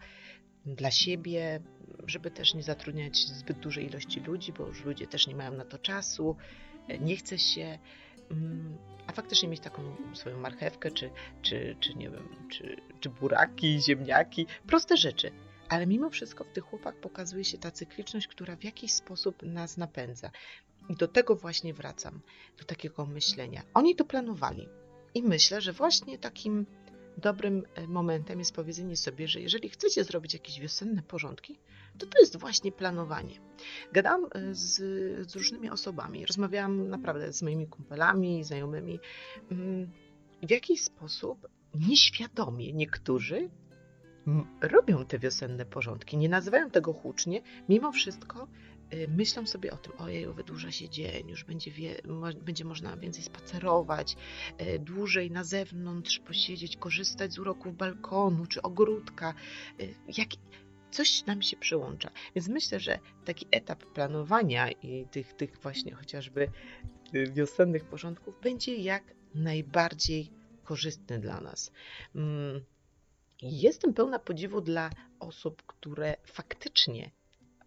dla 0.65 0.91
siebie, 0.91 1.59
żeby 2.07 2.31
też 2.31 2.53
nie 2.53 2.63
zatrudniać 2.63 3.17
zbyt 3.17 3.59
dużej 3.59 3.85
ilości 3.85 4.19
ludzi, 4.19 4.53
bo 4.53 4.67
już 4.67 4.85
ludzie 4.85 5.07
też 5.07 5.27
nie 5.27 5.35
mają 5.35 5.51
na 5.51 5.65
to 5.65 5.77
czasu, 5.77 6.35
nie 6.99 7.15
chce 7.15 7.37
się. 7.37 7.79
Mm, 8.31 8.77
a 9.07 9.11
faktycznie 9.11 9.49
mieć 9.49 9.59
taką 9.59 9.95
swoją 10.13 10.39
marchewkę, 10.39 10.91
czy, 10.91 11.09
czy, 11.41 11.75
czy 11.79 11.95
nie 11.95 12.09
wiem, 12.09 12.29
czy, 12.49 12.77
czy 12.99 13.09
buraki, 13.09 13.81
ziemniaki, 13.81 14.47
proste 14.67 14.97
rzeczy. 14.97 15.31
Ale 15.69 15.87
mimo 15.87 16.09
wszystko 16.09 16.43
w 16.43 16.51
tych 16.51 16.63
chłopach 16.63 16.95
pokazuje 16.95 17.43
się 17.43 17.57
ta 17.57 17.71
cykliczność, 17.71 18.27
która 18.27 18.55
w 18.55 18.63
jakiś 18.63 18.93
sposób 18.93 19.43
nas 19.43 19.77
napędza. 19.77 20.31
I 20.89 20.95
do 20.95 21.07
tego 21.07 21.35
właśnie 21.35 21.73
wracam, 21.73 22.21
do 22.57 22.65
takiego 22.65 23.05
myślenia. 23.05 23.61
Oni 23.73 23.95
to 23.95 24.05
planowali. 24.05 24.67
I 25.13 25.23
myślę, 25.23 25.61
że 25.61 25.73
właśnie 25.73 26.17
takim 26.17 26.65
dobrym 27.17 27.63
e, 27.75 27.87
momentem 27.87 28.39
jest 28.39 28.55
powiedzenie 28.55 28.97
sobie, 28.97 29.27
że 29.27 29.41
jeżeli 29.41 29.69
chcecie 29.69 30.03
zrobić 30.03 30.33
jakieś 30.33 30.59
wiosenne 30.59 31.01
porządki, 31.01 31.59
to 31.99 32.05
to 32.05 32.19
jest 32.19 32.37
właśnie 32.37 32.71
planowanie. 32.71 33.39
Gadałam 33.93 34.25
e, 34.25 34.55
z, 34.55 34.75
z 35.31 35.35
różnymi 35.35 35.69
osobami, 35.69 36.25
rozmawiałam 36.25 36.89
naprawdę 36.89 37.33
z 37.33 37.41
moimi 37.41 37.67
kumpelami, 37.67 38.43
znajomymi, 38.43 38.99
mm, 39.51 39.91
w 40.47 40.51
jakiś 40.51 40.81
sposób 40.83 41.47
nieświadomie 41.75 42.73
niektórzy 42.73 43.49
robią 44.61 45.05
te 45.05 45.19
wiosenne 45.19 45.65
porządki. 45.65 46.17
Nie 46.17 46.29
nazywają 46.29 46.69
tego 46.69 46.93
hucznie, 46.93 47.41
mimo 47.69 47.91
wszystko 47.91 48.47
Y, 48.93 49.07
myślą 49.07 49.47
sobie 49.47 49.71
o 49.71 49.77
tym, 49.77 49.93
ojej, 49.97 50.33
wydłuża 50.33 50.71
się 50.71 50.89
dzień, 50.89 51.29
już 51.29 51.43
będzie, 51.43 51.71
wie, 51.71 52.01
będzie 52.45 52.65
można 52.65 52.97
więcej 52.97 53.23
spacerować, 53.23 54.17
y, 54.61 54.79
dłużej 54.79 55.31
na 55.31 55.43
zewnątrz 55.43 56.19
posiedzieć, 56.19 56.77
korzystać 56.77 57.33
z 57.33 57.39
uroków 57.39 57.77
balkonu 57.77 58.45
czy 58.45 58.61
ogródka. 58.61 59.33
Jak, 60.17 60.29
coś 60.91 61.25
nam 61.25 61.41
się 61.41 61.57
przyłącza. 61.57 62.11
Więc 62.35 62.47
myślę, 62.47 62.79
że 62.79 62.99
taki 63.25 63.47
etap 63.51 63.85
planowania 63.85 64.71
i 64.71 65.05
tych, 65.11 65.33
tych 65.33 65.57
właśnie 65.57 65.93
chociażby 65.93 66.51
wiosennych 67.33 67.85
porządków 67.85 68.41
będzie 68.41 68.75
jak 68.75 69.03
najbardziej 69.35 70.31
korzystny 70.63 71.19
dla 71.19 71.41
nas. 71.41 71.71
Mm, 72.15 72.61
jestem 73.41 73.93
pełna 73.93 74.19
podziwu 74.19 74.61
dla 74.61 74.89
osób, 75.19 75.63
które 75.67 76.15
faktycznie 76.25 77.11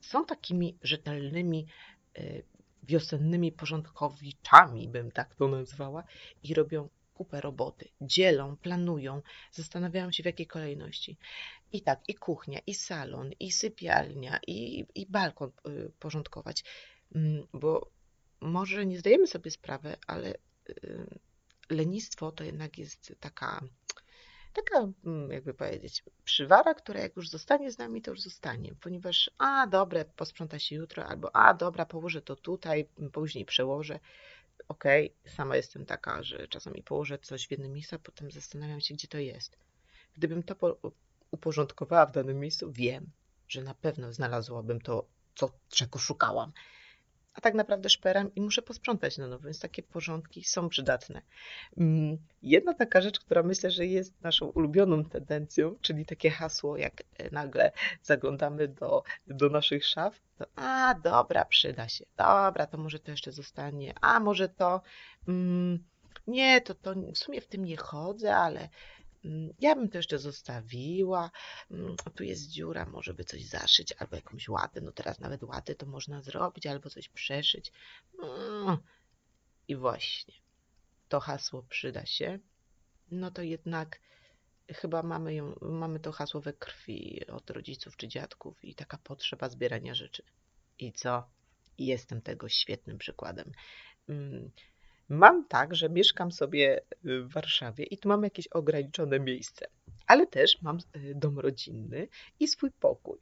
są 0.00 0.24
takimi 0.24 0.78
rzetelnymi 0.82 1.66
y, 2.18 2.42
wiosennymi 2.82 3.52
porządkowiczami, 3.52 4.88
bym 4.88 5.10
tak 5.10 5.34
to 5.34 5.48
nazwała, 5.48 6.04
i 6.42 6.54
robią 6.54 6.88
kupę 7.14 7.40
roboty. 7.40 7.88
Dzielą, 8.00 8.56
planują, 8.56 9.22
zastanawiają 9.52 10.12
się 10.12 10.22
w 10.22 10.26
jakiej 10.26 10.46
kolejności. 10.46 11.16
I 11.72 11.82
tak, 11.82 12.00
i 12.08 12.14
kuchnia, 12.14 12.60
i 12.66 12.74
salon, 12.74 13.30
i 13.40 13.52
sypialnia, 13.52 14.38
i, 14.46 14.86
i 14.94 15.06
balkon 15.06 15.50
y, 15.68 15.92
porządkować. 15.98 16.64
Mm, 17.14 17.46
bo 17.52 17.90
może 18.40 18.86
nie 18.86 18.98
zdajemy 18.98 19.26
sobie 19.26 19.50
sprawy, 19.50 19.96
ale 20.06 20.34
y, 20.68 21.18
lenistwo 21.70 22.32
to 22.32 22.44
jednak 22.44 22.78
jest 22.78 23.14
taka 23.20 23.60
taka, 24.52 24.88
mm, 25.04 25.30
jakby 25.30 25.54
powiedzieć, 25.54 26.04
przywara, 26.24 26.74
która 26.74 27.00
jak 27.00 27.16
już 27.16 27.28
zostanie 27.28 27.70
z 27.70 27.78
nami, 27.78 28.02
to 28.02 28.10
już 28.10 28.20
zostanie, 28.20 28.74
ponieważ 28.80 29.30
a 29.38 29.66
dobre, 29.66 30.04
posprząta 30.04 30.58
się 30.58 30.76
jutro, 30.76 31.06
albo 31.06 31.36
a 31.36 31.54
dobra, 31.54 31.86
położę 31.86 32.22
to 32.22 32.36
tutaj, 32.36 32.88
później 33.12 33.44
przełożę. 33.44 34.00
Okay, 34.72 35.10
sama 35.26 35.56
jestem 35.56 35.86
taka, 35.86 36.22
że 36.22 36.48
czasami 36.48 36.82
położę 36.82 37.18
coś 37.18 37.46
w 37.46 37.50
jednym 37.50 37.72
miejscu, 37.72 37.96
a 37.96 37.98
potem 37.98 38.30
zastanawiam 38.30 38.80
się, 38.80 38.94
gdzie 38.94 39.08
to 39.08 39.18
jest. 39.18 39.56
Gdybym 40.14 40.42
to 40.42 40.78
uporządkowała 41.30 42.06
w 42.06 42.12
danym 42.12 42.40
miejscu, 42.40 42.72
wiem, 42.72 43.10
że 43.48 43.62
na 43.62 43.74
pewno 43.74 44.12
znalazłabym 44.12 44.80
to, 44.80 45.06
co, 45.34 45.50
czego 45.68 45.98
szukałam. 45.98 46.52
A 47.34 47.40
tak 47.40 47.54
naprawdę 47.54 47.88
szperam 47.88 48.34
i 48.34 48.40
muszę 48.40 48.62
posprzątać 48.62 49.18
na 49.18 49.26
nowo, 49.26 49.44
więc 49.44 49.60
takie 49.60 49.82
porządki 49.82 50.44
są 50.44 50.68
przydatne. 50.68 51.22
Mm, 51.78 52.18
jedna 52.42 52.74
taka 52.74 53.00
rzecz, 53.00 53.20
która 53.20 53.42
myślę, 53.42 53.70
że 53.70 53.86
jest 53.86 54.22
naszą 54.22 54.46
ulubioną 54.46 55.04
tendencją, 55.04 55.76
czyli 55.80 56.06
takie 56.06 56.30
hasło, 56.30 56.76
jak 56.76 57.02
e, 57.18 57.30
nagle 57.30 57.72
zaglądamy 58.02 58.68
do, 58.68 59.02
do 59.26 59.48
naszych 59.48 59.86
szaf, 59.86 60.20
to 60.38 60.44
a 60.56 60.94
dobra, 60.94 61.44
przyda 61.44 61.88
się, 61.88 62.04
dobra, 62.16 62.66
to 62.66 62.78
może 62.78 62.98
to 62.98 63.10
jeszcze 63.10 63.32
zostanie, 63.32 63.94
a 64.00 64.20
może 64.20 64.48
to, 64.48 64.80
mm, 65.28 65.84
nie, 66.26 66.60
to, 66.60 66.74
to 66.74 66.94
w 66.94 67.18
sumie 67.18 67.40
w 67.40 67.46
tym 67.46 67.64
nie 67.64 67.76
chodzę, 67.76 68.36
ale 68.36 68.68
ja 69.60 69.74
bym 69.74 69.88
to 69.88 69.98
jeszcze 69.98 70.18
zostawiła. 70.18 71.30
Mm, 71.70 71.96
tu 72.14 72.24
jest 72.24 72.48
dziura, 72.48 72.86
może 72.86 73.14
by 73.14 73.24
coś 73.24 73.44
zaszyć, 73.44 73.94
albo 73.98 74.16
jakąś 74.16 74.48
łatę. 74.48 74.80
No 74.80 74.92
teraz 74.92 75.20
nawet 75.20 75.42
łatę 75.42 75.74
to 75.74 75.86
można 75.86 76.22
zrobić, 76.22 76.66
albo 76.66 76.90
coś 76.90 77.08
przeszyć. 77.08 77.72
Mm. 78.22 78.76
I 79.68 79.76
właśnie, 79.76 80.34
to 81.08 81.20
hasło 81.20 81.62
przyda 81.62 82.06
się. 82.06 82.38
No 83.10 83.30
to 83.30 83.42
jednak 83.42 84.00
chyba 84.68 85.02
mamy, 85.02 85.34
ją, 85.34 85.54
mamy 85.60 86.00
to 86.00 86.12
hasło 86.12 86.40
we 86.40 86.52
krwi 86.52 87.26
od 87.26 87.50
rodziców 87.50 87.96
czy 87.96 88.08
dziadków 88.08 88.64
i 88.64 88.74
taka 88.74 88.98
potrzeba 88.98 89.48
zbierania 89.48 89.94
rzeczy. 89.94 90.22
I 90.78 90.92
co? 90.92 91.30
Jestem 91.78 92.22
tego 92.22 92.48
świetnym 92.48 92.98
przykładem. 92.98 93.52
Mam 95.08 95.44
tak, 95.48 95.74
że 95.74 95.88
mieszkam 95.88 96.32
sobie 96.32 96.80
w 97.04 97.32
Warszawie 97.32 97.84
i 97.84 97.98
tu 97.98 98.08
mam 98.08 98.22
jakieś 98.22 98.46
ograniczone 98.46 99.20
miejsce, 99.20 99.66
ale 100.06 100.26
też 100.26 100.62
mam 100.62 100.78
y, 100.96 101.14
dom 101.14 101.38
rodzinny 101.38 102.08
i 102.40 102.48
swój 102.48 102.70
pokój. 102.70 103.18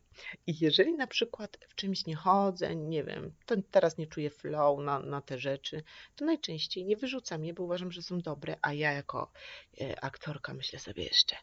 I 0.47 0.55
jeżeli 0.61 0.95
na 0.95 1.07
przykład 1.07 1.59
w 1.69 1.75
czymś 1.75 2.07
nie 2.07 2.17
chodzę, 2.17 2.77
nie 2.77 3.05
wiem, 3.05 3.33
to 3.47 3.55
teraz 3.71 3.99
nie 3.99 4.07
czuję 4.07 4.31
flow 4.31 4.81
na, 4.81 4.99
na 5.01 5.21
te 5.21 5.39
rzeczy, 5.39 5.83
to 6.17 6.25
najczęściej 6.25 6.85
nie 6.85 6.97
wyrzucam 6.97 7.45
je, 7.45 7.55
bo 7.55 7.63
uważam, 7.63 7.93
że 7.93 8.03
są 8.03 8.21
dobre, 8.21 8.57
a 8.63 8.73
ja 8.73 8.93
jako 8.93 9.33
y, 9.81 10.01
aktorka 10.01 10.55
myślę 10.55 10.79
sobie 10.79 11.05
jeszcze, 11.05 11.37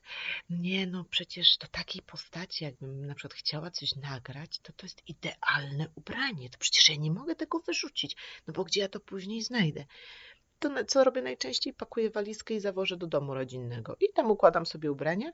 nie 0.49 0.87
no, 0.87 1.03
przecież 1.03 1.57
do 1.57 1.67
takiej 1.67 2.01
postaci, 2.01 2.63
jakbym 2.63 3.05
na 3.05 3.15
przykład 3.15 3.33
chciała 3.33 3.71
coś 3.71 3.95
nagrać, 3.95 4.59
to 4.59 4.73
to 4.73 4.85
jest 4.85 5.01
idealne 5.07 5.87
ubranie, 5.95 6.49
to 6.49 6.57
przecież 6.57 6.89
ja 6.89 6.95
nie 6.95 7.11
mogę 7.11 7.35
tego 7.35 7.59
wyrzucić, 7.59 8.15
no 8.47 8.53
bo 8.53 8.63
gdzie 8.63 8.81
ja 8.81 8.89
to 8.89 8.99
później 8.99 9.41
znajdę? 9.41 9.85
To 10.59 10.85
co 10.85 11.03
robię 11.03 11.21
najczęściej? 11.21 11.73
Pakuję 11.73 12.09
walizkę 12.09 12.53
i 12.53 12.59
zawożę 12.59 12.97
do 12.97 13.07
domu 13.07 13.33
rodzinnego. 13.33 13.95
I 13.99 14.13
tam 14.13 14.31
układam 14.31 14.65
sobie 14.65 14.91
ubrania 14.91 15.31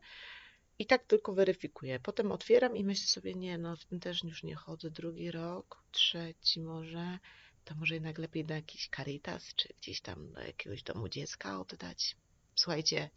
i 0.79 0.85
tak 0.85 1.03
tylko 1.03 1.33
weryfikuję. 1.33 1.99
Potem 1.99 2.31
otwieram 2.31 2.75
i 2.75 2.83
myślę 2.83 3.07
sobie, 3.07 3.33
nie, 3.33 3.57
no 3.57 3.75
w 3.75 3.85
tym 3.85 3.99
też 3.99 4.23
już 4.23 4.43
nie 4.43 4.55
chodzę 4.55 4.91
drugi 4.91 5.31
rok, 5.31 5.83
trzeci 5.91 6.61
może, 6.61 7.19
to 7.65 7.75
może 7.75 7.93
jednak 7.93 8.17
lepiej 8.17 8.45
do 8.45 8.53
jakiś 8.53 8.89
Caritas, 8.95 9.55
czy 9.55 9.73
gdzieś 9.77 10.01
tam 10.01 10.31
do 10.31 10.41
jakiegoś 10.41 10.83
domu 10.83 11.09
dziecka 11.09 11.59
oddać. 11.59 12.15
Słuchajcie, 12.55 13.09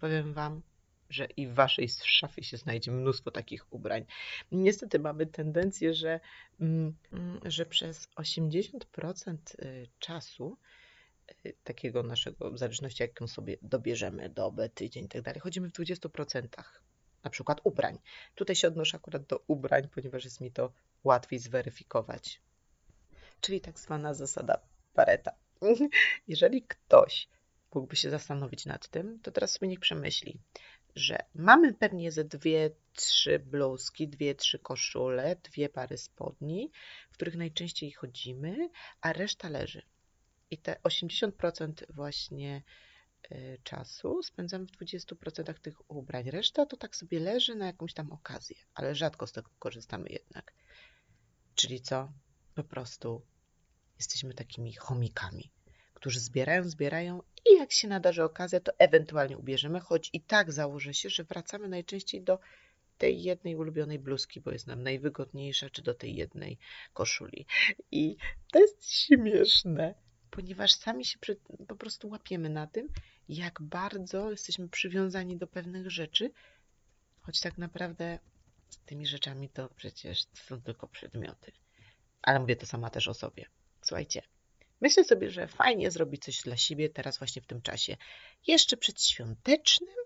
powiem 0.00 0.34
wam, 0.34 0.62
że 1.10 1.24
i 1.36 1.46
w 1.46 1.54
waszej 1.54 1.88
szafie 1.88 2.44
się 2.44 2.56
znajdzie 2.56 2.90
mnóstwo 2.90 3.30
takich 3.30 3.72
ubrań. 3.72 4.04
Niestety 4.52 4.98
mamy 4.98 5.26
tendencję, 5.26 5.94
że, 5.94 6.20
mm, 6.60 6.96
że 7.44 7.66
przez 7.66 8.08
80% 8.16 9.54
y, 9.58 9.88
czasu 9.98 10.58
takiego 11.64 12.02
naszego, 12.02 12.50
w 12.50 12.58
zależności 12.58 13.02
jaką 13.02 13.26
sobie 13.26 13.56
dobierzemy, 13.62 14.28
dobę, 14.28 14.68
tydzień 14.68 15.04
i 15.04 15.08
tak 15.08 15.22
dalej, 15.22 15.40
chodzimy 15.40 15.68
w 15.68 15.72
20%. 15.72 16.48
Na 17.24 17.30
przykład 17.30 17.60
ubrań. 17.64 17.98
Tutaj 18.34 18.56
się 18.56 18.68
odnoszę 18.68 18.96
akurat 18.96 19.26
do 19.26 19.44
ubrań, 19.46 19.88
ponieważ 19.88 20.24
jest 20.24 20.40
mi 20.40 20.52
to 20.52 20.72
łatwiej 21.04 21.38
zweryfikować. 21.38 22.40
Czyli 23.40 23.60
tak 23.60 23.78
zwana 23.78 24.14
zasada 24.14 24.60
Pareta. 24.94 25.32
Jeżeli 26.28 26.62
ktoś 26.62 27.28
mógłby 27.74 27.96
się 27.96 28.10
zastanowić 28.10 28.66
nad 28.66 28.88
tym, 28.88 29.20
to 29.22 29.30
teraz 29.30 29.50
sobie 29.50 29.68
niech 29.68 29.80
przemyśli, 29.80 30.40
że 30.94 31.18
mamy 31.34 31.74
pewnie 31.74 32.12
ze 32.12 32.24
dwie, 32.24 32.70
trzy 32.92 33.38
bluzki, 33.38 34.08
dwie, 34.08 34.34
trzy 34.34 34.58
koszule, 34.58 35.36
dwie 35.36 35.68
pary 35.68 35.98
spodni, 35.98 36.70
w 37.10 37.14
których 37.14 37.36
najczęściej 37.36 37.92
chodzimy, 37.92 38.70
a 39.00 39.12
reszta 39.12 39.48
leży. 39.48 39.82
I 40.50 40.58
te 40.58 40.76
80% 40.84 41.72
właśnie 41.88 42.62
y, 43.32 43.58
czasu 43.64 44.22
spędzam 44.22 44.66
w 44.66 44.70
20% 44.70 45.54
tych 45.54 45.90
ubrań. 45.90 46.30
Reszta 46.30 46.66
to 46.66 46.76
tak 46.76 46.96
sobie 46.96 47.20
leży 47.20 47.54
na 47.54 47.66
jakąś 47.66 47.94
tam 47.94 48.12
okazję, 48.12 48.56
ale 48.74 48.94
rzadko 48.94 49.26
z 49.26 49.32
tego 49.32 49.50
korzystamy 49.58 50.08
jednak. 50.08 50.54
Czyli 51.54 51.80
co? 51.80 52.12
Po 52.54 52.64
prostu 52.64 53.22
jesteśmy 53.98 54.34
takimi 54.34 54.72
chomikami, 54.72 55.50
którzy 55.94 56.20
zbierają, 56.20 56.64
zbierają 56.64 57.22
i 57.50 57.54
jak 57.54 57.72
się 57.72 57.88
nadarzy 57.88 58.24
okazja, 58.24 58.60
to 58.60 58.72
ewentualnie 58.78 59.38
ubierzemy, 59.38 59.80
choć 59.80 60.10
i 60.12 60.20
tak 60.20 60.52
założę 60.52 60.94
się, 60.94 61.10
że 61.10 61.24
wracamy 61.24 61.68
najczęściej 61.68 62.22
do 62.22 62.38
tej 62.98 63.22
jednej 63.22 63.56
ulubionej 63.56 63.98
bluzki, 63.98 64.40
bo 64.40 64.50
jest 64.50 64.66
nam 64.66 64.82
najwygodniejsza, 64.82 65.70
czy 65.70 65.82
do 65.82 65.94
tej 65.94 66.14
jednej 66.14 66.58
koszuli. 66.92 67.46
I 67.90 68.16
to 68.52 68.58
jest 68.58 68.90
śmieszne, 68.90 69.94
ponieważ 70.30 70.74
sami 70.74 71.04
się 71.04 71.18
po 71.68 71.76
prostu 71.76 72.08
łapiemy 72.08 72.50
na 72.50 72.66
tym, 72.66 72.88
jak 73.28 73.62
bardzo 73.62 74.30
jesteśmy 74.30 74.68
przywiązani 74.68 75.36
do 75.36 75.46
pewnych 75.46 75.90
rzeczy, 75.90 76.30
choć 77.20 77.40
tak 77.40 77.58
naprawdę 77.58 78.18
tymi 78.86 79.06
rzeczami 79.06 79.48
to 79.48 79.68
przecież 79.68 80.26
są 80.34 80.62
tylko 80.62 80.88
przedmioty. 80.88 81.52
Ale 82.22 82.40
mówię 82.40 82.56
to 82.56 82.66
sama 82.66 82.90
też 82.90 83.08
o 83.08 83.14
sobie. 83.14 83.46
Słuchajcie, 83.82 84.22
myślę 84.80 85.04
sobie, 85.04 85.30
że 85.30 85.48
fajnie 85.48 85.90
zrobić 85.90 86.24
coś 86.24 86.42
dla 86.42 86.56
siebie 86.56 86.88
teraz 86.88 87.18
właśnie 87.18 87.42
w 87.42 87.46
tym 87.46 87.62
czasie. 87.62 87.96
Jeszcze 88.46 88.76
przedświątecznym, 88.76 89.96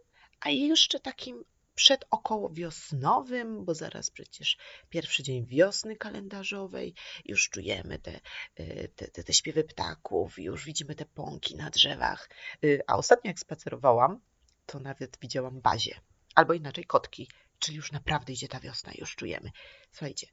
a 0.41 0.51
jeszcze 0.51 1.01
takim 1.01 1.45
przed 1.75 2.05
około 2.11 2.51
wiosnowym, 2.51 3.65
bo 3.65 3.75
zaraz 3.75 4.11
przecież 4.11 4.57
pierwszy 4.89 5.23
dzień 5.23 5.47
wiosny 5.47 5.97
kalendarzowej, 5.97 6.95
już 7.25 7.51
czujemy 7.51 7.99
te, 7.99 8.21
y, 8.61 8.93
te, 8.97 9.09
te, 9.09 9.25
te 9.25 9.33
śpiewy 9.33 9.65
ptaków, 9.65 10.39
już 10.39 10.65
widzimy 10.65 10.95
te 10.95 11.07
pąki 11.07 11.57
na 11.57 11.71
drzewach. 11.71 12.31
Y, 12.65 12.81
a 12.87 12.97
ostatnio 12.97 13.29
jak 13.29 13.39
spacerowałam, 13.39 14.21
to 14.67 14.79
nawet 14.81 15.19
widziałam 15.21 15.61
bazie, 15.61 16.01
albo 16.35 16.53
inaczej 16.53 16.85
kotki, 16.85 17.29
czyli 17.59 17.77
już 17.77 17.93
naprawdę 17.93 18.33
idzie 18.33 18.49
ta 18.49 18.61
wiosna, 18.61 18.93
już 18.99 19.17
czujemy. 19.17 19.51
Słuchajcie, 19.91 20.27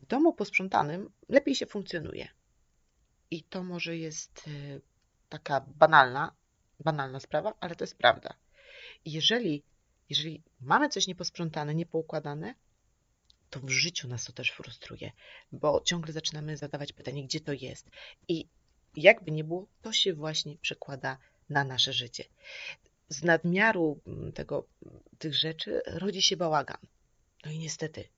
w 0.00 0.06
domu 0.06 0.32
posprzątanym 0.32 1.12
lepiej 1.28 1.54
się 1.54 1.66
funkcjonuje. 1.66 2.28
I 3.30 3.42
to 3.42 3.62
może 3.62 3.96
jest 3.96 4.48
y, 4.48 4.80
taka 5.28 5.60
banalna, 5.60 6.34
banalna 6.80 7.20
sprawa, 7.20 7.54
ale 7.60 7.76
to 7.76 7.84
jest 7.84 7.98
prawda. 7.98 8.34
jeżeli 9.04 9.64
jeżeli 10.12 10.42
mamy 10.60 10.88
coś 10.88 11.06
nieposprzątane, 11.06 11.74
niepoukładane, 11.74 12.54
to 13.50 13.60
w 13.60 13.70
życiu 13.70 14.08
nas 14.08 14.24
to 14.24 14.32
też 14.32 14.50
frustruje, 14.50 15.12
bo 15.52 15.80
ciągle 15.84 16.12
zaczynamy 16.12 16.56
zadawać 16.56 16.92
pytanie, 16.92 17.24
gdzie 17.24 17.40
to 17.40 17.52
jest. 17.52 17.90
I 18.28 18.48
jakby 18.96 19.30
nie 19.30 19.44
było, 19.44 19.66
to 19.82 19.92
się 19.92 20.14
właśnie 20.14 20.58
przekłada 20.58 21.18
na 21.48 21.64
nasze 21.64 21.92
życie. 21.92 22.24
Z 23.08 23.22
nadmiaru 23.22 24.00
mm, 24.06 24.32
tego, 24.32 24.66
tych 25.18 25.34
rzeczy 25.34 25.80
rodzi 25.86 26.22
się 26.22 26.36
bałagan. 26.36 26.80
No 27.44 27.52
i 27.52 27.58
niestety, 27.58 28.08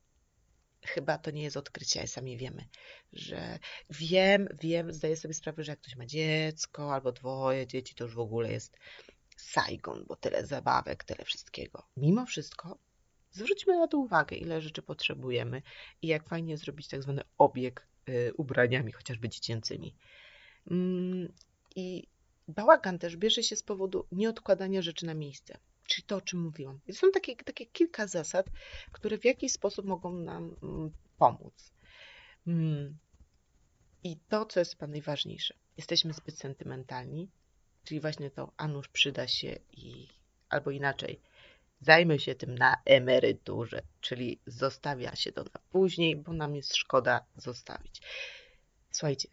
chyba 0.81 1.17
to 1.17 1.31
nie 1.31 1.43
jest 1.43 1.57
odkrycie, 1.57 1.99
ale 1.99 2.07
sami 2.07 2.37
wiemy, 2.37 2.67
że 3.13 3.59
wiem, 3.89 4.47
wiem, 4.61 4.93
zdaję 4.93 5.17
sobie 5.17 5.33
sprawę, 5.33 5.63
że 5.63 5.71
jak 5.71 5.79
ktoś 5.79 5.95
ma 5.95 6.05
dziecko 6.05 6.93
albo 6.93 7.11
dwoje 7.11 7.67
dzieci, 7.67 7.95
to 7.95 8.03
już 8.03 8.15
w 8.15 8.19
ogóle 8.19 8.51
jest 8.51 8.77
Saigon, 9.35 10.05
bo 10.07 10.15
tyle 10.15 10.45
zabawek, 10.45 11.03
tyle 11.03 11.25
wszystkiego. 11.25 11.83
Mimo 11.97 12.25
wszystko 12.25 12.77
zwróćmy 13.31 13.77
na 13.77 13.87
to 13.87 13.97
uwagę, 13.97 14.35
ile 14.35 14.61
rzeczy 14.61 14.81
potrzebujemy 14.81 15.61
i 16.01 16.07
jak 16.07 16.29
fajnie 16.29 16.57
zrobić 16.57 16.87
tak 16.87 17.03
zwany 17.03 17.21
obieg 17.37 17.87
y, 18.09 18.33
ubraniami, 18.37 18.91
chociażby 18.91 19.29
dziecięcymi. 19.29 19.95
Mm, 20.71 21.33
I 21.75 22.07
bałagan 22.47 22.99
też 22.99 23.17
bierze 23.17 23.43
się 23.43 23.55
z 23.55 23.63
powodu 23.63 24.07
nieodkładania 24.11 24.81
rzeczy 24.81 25.05
na 25.05 25.13
miejsce. 25.13 25.57
Czyli 25.87 26.03
to, 26.03 26.15
o 26.15 26.21
czym 26.21 26.41
mówiłam. 26.41 26.79
I 26.87 26.93
są 26.93 27.11
takie, 27.11 27.35
takie 27.35 27.65
kilka 27.65 28.07
zasad, 28.07 28.45
które 28.91 29.17
w 29.17 29.25
jakiś 29.25 29.51
sposób 29.51 29.85
mogą 29.85 30.13
nam 30.13 30.55
mm, 30.63 30.91
pomóc. 31.17 31.73
Mm. 32.47 32.97
I 34.03 34.17
to, 34.29 34.45
co 34.45 34.59
jest 34.59 34.81
najważniejsze. 34.81 35.53
Jesteśmy 35.77 36.13
zbyt 36.13 36.37
sentymentalni, 36.37 37.29
Czyli 37.85 37.99
właśnie 37.99 38.31
to, 38.31 38.51
a 38.57 38.67
nuż 38.67 38.87
przyda 38.87 39.27
się 39.27 39.59
i 39.71 40.07
albo 40.49 40.71
inaczej, 40.71 41.19
zajmę 41.81 42.19
się 42.19 42.35
tym 42.35 42.57
na 42.57 42.77
emeryturze, 42.85 43.81
czyli 44.01 44.39
zostawia 44.47 45.15
się 45.15 45.31
to 45.31 45.43
na 45.43 45.59
później, 45.69 46.15
bo 46.15 46.33
nam 46.33 46.55
jest 46.55 46.75
szkoda 46.75 47.25
zostawić. 47.37 48.01
Słuchajcie, 48.91 49.27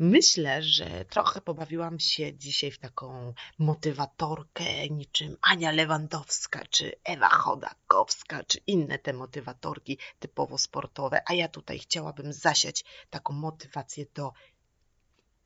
Myślę, 0.00 0.62
że 0.62 1.04
trochę 1.04 1.40
pobawiłam 1.40 2.00
się 2.00 2.34
dzisiaj 2.34 2.70
w 2.70 2.78
taką 2.78 3.34
motywatorkę 3.58 4.88
niczym 4.88 5.36
Ania 5.42 5.72
Lewandowska, 5.72 6.66
czy 6.70 6.92
Ewa 7.04 7.28
Chodakowska, 7.28 8.44
czy 8.44 8.58
inne 8.66 8.98
te 8.98 9.12
motywatorki 9.12 9.98
typowo 10.18 10.58
sportowe, 10.58 11.22
a 11.26 11.34
ja 11.34 11.48
tutaj 11.48 11.78
chciałabym 11.78 12.32
zasiać 12.32 12.84
taką 13.10 13.32
motywację 13.34 14.06
do, 14.14 14.32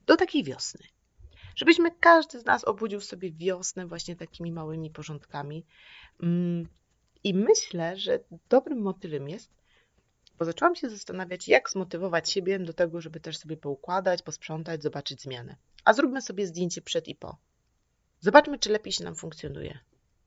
do 0.06 0.16
takiej 0.16 0.44
wiosny. 0.44 0.86
Żebyśmy 1.56 1.90
każdy 1.90 2.40
z 2.40 2.44
nas 2.44 2.64
obudził 2.64 3.00
sobie 3.00 3.32
wiosnę 3.32 3.86
właśnie 3.86 4.16
takimi 4.16 4.52
małymi 4.52 4.90
porządkami. 4.90 5.64
Mm, 6.22 6.68
I 7.24 7.34
myślę, 7.34 7.96
że 7.96 8.20
dobrym 8.48 8.82
motywem 8.82 9.28
jest 9.28 9.62
bo 10.42 10.46
zaczęłam 10.46 10.74
się 10.74 10.90
zastanawiać, 10.90 11.48
jak 11.48 11.70
zmotywować 11.70 12.30
siebie 12.30 12.58
do 12.58 12.72
tego, 12.72 13.00
żeby 13.00 13.20
też 13.20 13.38
sobie 13.38 13.56
poukładać, 13.56 14.22
posprzątać, 14.22 14.82
zobaczyć 14.82 15.22
zmianę. 15.22 15.56
A 15.84 15.92
zróbmy 15.92 16.22
sobie 16.22 16.46
zdjęcie 16.46 16.82
przed 16.82 17.08
i 17.08 17.14
po. 17.14 17.36
Zobaczmy, 18.20 18.58
czy 18.58 18.70
lepiej 18.70 18.92
się 18.92 19.04
nam 19.04 19.14
funkcjonuje. 19.14 19.78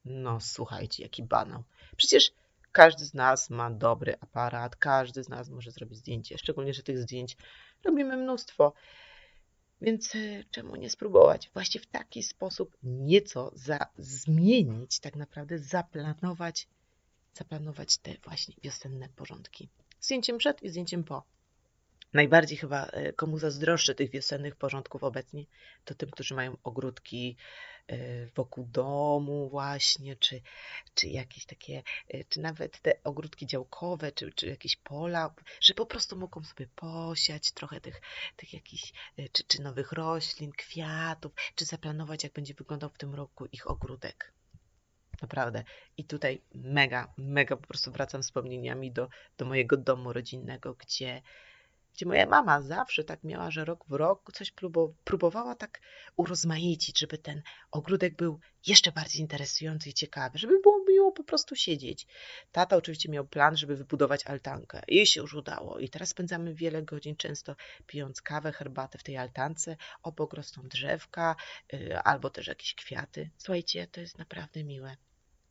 No, 0.05 0.39
słuchajcie, 0.41 1.03
jaki 1.03 1.24
banał. 1.24 1.63
Przecież 1.98 2.32
każdy 2.72 3.05
z 3.05 3.13
nas 3.13 3.50
ma 3.50 3.72
dobry 3.72 4.15
aparat, 4.22 4.75
każdy 4.75 5.24
z 5.24 5.29
nas 5.29 5.50
może 5.50 5.72
zrobić 5.72 5.98
zdjęcie, 5.98 6.38
szczególnie, 6.38 6.74
że 6.74 6.84
tych 6.84 7.00
zdjęć 7.00 7.38
robimy 7.84 8.17
mnóstwo. 8.17 8.74
Więc 9.82 10.15
e, 10.15 10.44
czemu 10.51 10.75
nie 10.75 10.89
spróbować 10.89 11.50
właśnie 11.53 11.82
w 11.82 11.86
taki 11.86 12.24
sposób 12.24 12.77
nieco 12.84 13.51
za, 13.53 13.79
zmienić, 13.98 15.00
tak 15.00 15.15
naprawdę 15.15 15.60
zaplanować, 15.60 16.67
zaplanować 17.34 17.98
te 17.98 18.13
właśnie 18.24 18.55
wiosenne 18.63 19.10
porządki 19.10 19.70
zdjęciem 20.05 20.38
przed 20.38 20.63
i 20.63 20.70
zdjęciem 20.70 21.03
po. 21.03 21.24
Najbardziej 22.13 22.58
chyba 22.58 22.86
e, 22.86 23.13
komu 23.13 23.38
zazdroszczę 23.38 23.96
tych 23.96 24.12
wiosennych 24.12 24.55
porządków 24.55 25.03
obecnie, 25.03 25.46
to 25.86 25.96
tym, 25.96 26.10
którzy 26.10 26.36
mają 26.36 26.58
ogródki 26.63 27.36
wokół 28.35 28.65
domu 28.65 29.49
właśnie, 29.49 30.15
czy, 30.15 30.41
czy 30.95 31.07
jakieś 31.07 31.45
takie, 31.45 31.83
e, 32.07 32.23
czy 32.23 32.39
nawet 32.39 32.81
te 32.81 33.03
ogródki 33.03 33.47
działkowe, 33.47 34.11
czy, 34.11 34.31
czy 34.31 34.47
jakieś 34.47 34.75
pola, 34.75 35.33
że 35.61 35.73
po 35.73 35.85
prostu 35.85 36.15
mogą 36.17 36.43
sobie 36.43 36.67
posiać 36.75 37.51
trochę 37.51 37.81
tych, 37.81 38.01
tych 38.35 38.53
jakichś, 38.53 38.93
czy, 39.31 39.43
czy 39.43 39.61
nowych 39.61 39.91
roślin, 39.91 40.51
kwiatów, 40.51 41.33
czy 41.55 41.65
zaplanować, 41.65 42.23
jak 42.23 42.33
będzie 42.33 42.53
wyglądał 42.53 42.89
w 42.89 42.97
tym 42.97 43.15
roku 43.15 43.45
ich 43.45 43.69
ogródek. 43.69 44.33
Naprawdę. 45.21 45.63
I 45.97 46.05
tutaj 46.05 46.41
mega, 46.53 47.13
mega 47.17 47.57
po 47.57 47.67
prostu 47.67 47.91
wracam 47.91 48.23
wspomnieniami 48.23 48.91
do, 48.91 49.09
do 49.37 49.45
mojego 49.45 49.77
domu 49.77 50.13
rodzinnego, 50.13 50.73
gdzie, 50.73 51.21
gdzie 51.95 52.05
moja 52.05 52.25
mama 52.25 52.61
zawsze 52.61 53.03
tak 53.03 53.23
miała, 53.23 53.51
że 53.51 53.65
rok 53.65 53.85
w 53.87 53.91
rok 53.93 54.31
coś 54.33 54.53
próbowała 55.03 55.55
tak 55.55 55.81
urozmaicić, 56.17 56.99
żeby 56.99 57.17
ten 57.17 57.41
ogródek 57.71 58.15
był 58.15 58.39
jeszcze 58.67 58.91
bardziej 58.91 59.21
interesujący 59.21 59.89
i 59.89 59.93
ciekawy, 59.93 60.37
żeby 60.37 60.59
było 60.59 60.85
miło 60.87 61.11
po 61.11 61.23
prostu 61.23 61.55
siedzieć. 61.55 62.07
Tata 62.51 62.75
oczywiście 62.75 63.09
miał 63.09 63.27
plan, 63.27 63.57
żeby 63.57 63.75
wybudować 63.75 64.25
altankę. 64.25 64.81
Jej 64.87 65.05
się 65.05 65.21
już 65.21 65.33
udało 65.33 65.79
i 65.79 65.89
teraz 65.89 66.09
spędzamy 66.09 66.53
wiele 66.53 66.83
godzin 66.83 67.15
często 67.15 67.55
pijąc 67.87 68.21
kawę, 68.21 68.51
herbatę 68.51 68.97
w 68.97 69.03
tej 69.03 69.17
altance. 69.17 69.77
Obok 70.03 70.33
rosną 70.33 70.63
drzewka 70.63 71.35
yy, 71.73 71.99
albo 71.99 72.29
też 72.29 72.47
jakieś 72.47 72.75
kwiaty. 72.75 73.29
Słuchajcie, 73.37 73.87
to 73.87 74.01
jest 74.01 74.17
naprawdę 74.17 74.63
miłe. 74.63 74.97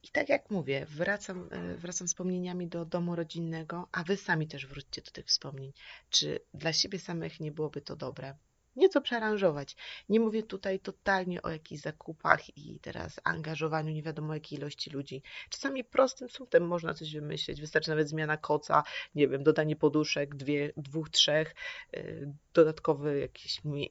I 0.04 0.08
tak 0.08 0.28
jak 0.28 0.50
mówię, 0.50 0.87
wracam, 0.88 1.49
e, 1.50 1.76
wracam 1.76 2.06
wspomnieniami 2.06 2.68
do 2.68 2.84
domu 2.84 3.16
rodzinnego, 3.16 3.88
a 3.92 4.04
wy 4.04 4.16
sami 4.16 4.49
też 4.49 4.66
wróćcie 4.66 5.02
do 5.02 5.11
tych 5.11 5.26
wspomnień. 5.26 5.73
Czy 6.11 6.40
dla 6.54 6.73
siebie 6.73 6.99
samych 6.99 7.40
nie 7.40 7.52
byłoby 7.52 7.80
to 7.80 7.96
dobre? 7.96 8.34
Nieco 8.76 9.00
przearanżować. 9.00 9.76
Nie 10.08 10.20
mówię 10.20 10.42
tutaj 10.42 10.80
totalnie 10.80 11.42
o 11.42 11.50
jakichś 11.50 11.82
zakupach 11.82 12.58
i 12.58 12.80
teraz 12.80 13.20
angażowaniu 13.25 13.92
nie 13.92 14.02
wiadomo 14.02 14.34
jakiej 14.34 14.58
ilości 14.58 14.90
ludzi. 14.90 15.23
Czasami 15.50 15.84
prostym 15.84 16.28
sutem 16.28 16.66
można 16.66 16.94
coś 16.94 17.14
wymyślić. 17.14 17.61
Wystarczy 17.61 17.90
nawet 17.90 18.08
zmiana 18.08 18.37
koca, 18.37 18.82
nie 19.14 19.28
wiem, 19.28 19.42
dodanie 19.42 19.76
poduszek, 19.76 20.34
dwie, 20.34 20.73
dwóch, 20.76 21.11
trzech, 21.11 21.54
yy, 21.92 22.34
dodatkowe 22.54 23.18
jakieś 23.18 23.64
nie 23.64 23.88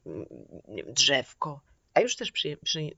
wiem, 0.84 0.94
drzewko 0.94 1.73
a 1.94 2.02
już 2.02 2.16
też 2.16 2.32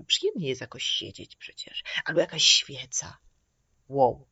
przyjemnie 0.08 0.48
jest 0.48 0.62
jakoś 0.62 0.84
siedzieć 0.84 1.36
przecież. 1.36 1.84
Albo 2.06 2.20
jakaś 2.20 2.44
świeca. 2.44 3.18
Wow. 3.90 4.28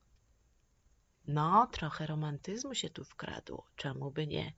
No, 1.27 1.67
trochę 1.72 2.05
romantyzmu 2.05 2.75
się 2.75 2.89
tu 2.89 3.03
wkradło. 3.03 3.67
Czemu 3.75 4.12
by 4.12 4.27
nie? 4.27 4.53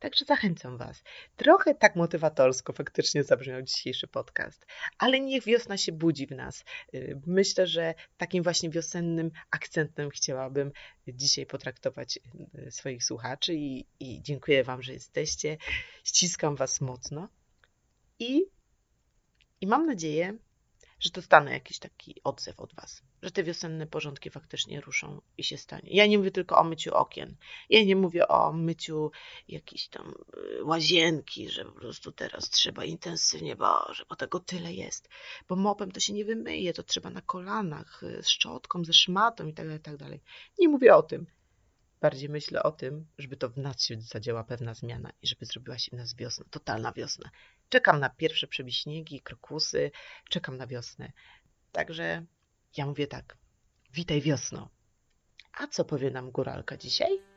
Także 0.00 0.24
zachęcam 0.24 0.78
Was. 0.78 1.02
Trochę 1.36 1.74
tak 1.74 1.96
motywatorsko 1.96 2.72
faktycznie 2.72 3.24
zabrzmiał 3.24 3.62
dzisiejszy 3.62 4.08
podcast, 4.08 4.66
ale 4.98 5.20
niech 5.20 5.44
wiosna 5.44 5.76
się 5.76 5.92
budzi 5.92 6.26
w 6.26 6.30
nas. 6.30 6.64
Y, 6.94 7.20
myślę, 7.26 7.66
że 7.66 7.94
takim 8.16 8.42
właśnie 8.42 8.70
wiosennym 8.70 9.30
akcentem 9.50 10.10
chciałabym 10.10 10.72
dzisiaj 11.08 11.46
potraktować 11.46 12.18
y, 12.66 12.70
swoich 12.70 13.04
słuchaczy 13.04 13.54
i, 13.54 13.86
i 14.00 14.22
dziękuję 14.22 14.64
Wam, 14.64 14.82
że 14.82 14.92
jesteście. 14.92 15.56
Ściskam 16.04 16.56
Was 16.56 16.80
mocno 16.80 17.28
i 18.18 18.42
i 19.60 19.66
mam 19.66 19.86
nadzieję, 19.86 20.38
że 21.00 21.10
dostanę 21.10 21.52
jakiś 21.52 21.78
taki 21.78 22.20
odzew 22.24 22.60
od 22.60 22.74
Was, 22.74 23.02
że 23.22 23.30
te 23.30 23.44
wiosenne 23.44 23.86
porządki 23.86 24.30
faktycznie 24.30 24.80
ruszą 24.80 25.20
i 25.38 25.44
się 25.44 25.58
stanie. 25.58 25.90
Ja 25.90 26.06
nie 26.06 26.18
mówię 26.18 26.30
tylko 26.30 26.58
o 26.58 26.64
myciu 26.64 26.94
okien, 26.94 27.36
ja 27.70 27.84
nie 27.84 27.96
mówię 27.96 28.28
o 28.28 28.52
myciu 28.52 29.10
jakiejś 29.48 29.88
tam 29.88 30.14
y, 30.58 30.64
łazienki, 30.64 31.48
że 31.48 31.64
po 31.64 31.72
prostu 31.72 32.12
teraz 32.12 32.50
trzeba 32.50 32.84
intensywnie, 32.84 33.56
Boże, 33.56 34.04
bo 34.08 34.16
tego 34.16 34.40
tyle 34.40 34.72
jest. 34.72 35.08
Bo 35.48 35.56
mopem 35.56 35.92
to 35.92 36.00
się 36.00 36.12
nie 36.12 36.24
wymyje, 36.24 36.72
to 36.72 36.82
trzeba 36.82 37.10
na 37.10 37.20
kolanach, 37.20 38.02
y, 38.02 38.22
z 38.22 38.28
szczotką, 38.28 38.84
ze 38.84 38.92
szmatą 38.92 39.46
i 39.46 39.54
tak 39.54 39.66
dalej, 39.66 39.80
tak 39.80 39.96
dalej. 39.96 40.20
Nie 40.58 40.68
mówię 40.68 40.96
o 40.96 41.02
tym. 41.02 41.26
Bardziej 42.00 42.28
myślę 42.28 42.62
o 42.62 42.72
tym, 42.72 43.06
żeby 43.18 43.36
to 43.36 43.48
w 43.48 43.56
nas 43.58 43.82
się 43.82 44.00
zadziała 44.00 44.44
pewna 44.44 44.74
zmiana 44.74 45.12
i 45.22 45.26
żeby 45.26 45.46
zrobiła 45.46 45.78
się 45.78 45.96
w 45.96 45.98
nas 45.98 46.14
wiosna, 46.14 46.44
totalna 46.50 46.92
wiosna. 46.92 47.30
Czekam 47.68 48.00
na 48.00 48.10
pierwsze 48.10 48.46
przebiśniegi, 48.46 49.20
krokusy, 49.20 49.90
czekam 50.28 50.56
na 50.56 50.66
wiosnę. 50.66 51.12
Także 51.72 52.24
ja 52.76 52.86
mówię 52.86 53.06
tak, 53.06 53.36
witaj 53.92 54.20
wiosno. 54.20 54.68
A 55.52 55.66
co 55.66 55.84
powie 55.84 56.10
nam 56.10 56.30
góralka 56.30 56.76
dzisiaj? 56.76 57.29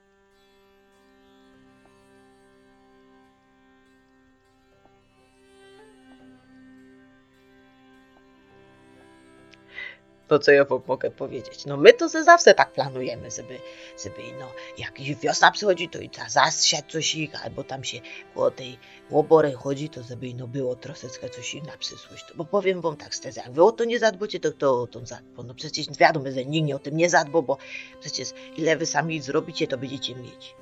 To 10.34 10.40
co 10.40 10.52
ja 10.52 10.66
wam 10.66 10.82
mogę 10.88 11.12
powiedzieć. 11.12 11.66
No 11.66 11.78
my 11.78 11.94
to 11.94 12.10
ze 12.10 12.24
zawsze 12.24 12.54
tak 12.54 12.72
planujemy, 12.72 13.32
żeby, 13.32 13.60
żeby 14.04 14.22
no, 14.40 14.52
jak 14.78 15.02
wiosna 15.24 15.52
przychodzi, 15.52 15.90
to 15.90 16.00
i 16.00 16.10
ta 16.10 16.30
zasiać 16.30 16.86
coś 16.92 17.16
ich, 17.16 17.46
albo 17.46 17.64
tam 17.64 17.84
się 17.84 18.00
po 18.34 18.52
tej 18.52 18.78
łobory 19.10 19.52
chodzi, 19.52 19.90
to 19.90 20.04
żeby 20.04 20.34
no 20.34 20.48
było 20.48 20.76
troszeczkę 20.76 21.30
coś 21.30 21.56
ich 21.56 21.64
na 21.64 21.78
przyszłość. 21.78 22.26
Bo 22.36 22.46
powiem 22.46 22.82
wam 22.82 22.98
tak 22.98 23.14
szczerze, 23.14 23.42
jak 23.42 23.52
wy 23.52 23.64
o 23.64 23.72
to 23.72 23.86
nie 23.86 24.00
zadbocie, 24.00 24.40
to 24.40 24.52
kto 24.52 24.82
o 24.82 24.88
to 24.88 25.06
zadbo? 25.06 25.44
No 25.44 25.54
przecież 25.54 25.86
wiadomo, 26.00 26.32
że 26.32 26.46
nikt 26.46 26.68
nie 26.68 26.76
o 26.76 26.80
tym 26.80 26.98
nie 26.98 27.10
zadbo, 27.10 27.42
bo 27.42 27.58
przecież 28.00 28.30
ile 28.58 28.78
wy 28.78 28.86
sami 28.86 29.22
zrobicie, 29.22 29.68
to 29.68 29.78
będziecie 29.78 30.16
mieć. 30.16 30.56